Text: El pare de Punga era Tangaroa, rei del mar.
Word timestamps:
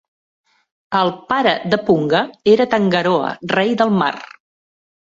El 0.99 1.11
pare 1.33 1.53
de 1.75 1.81
Punga 1.91 2.25
era 2.55 2.69
Tangaroa, 2.73 3.31
rei 3.57 3.79
del 3.85 3.97
mar. 4.03 4.15